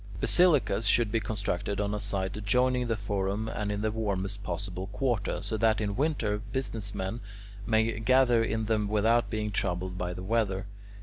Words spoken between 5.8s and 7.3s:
winter business men